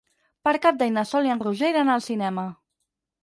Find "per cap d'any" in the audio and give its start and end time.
0.47-0.95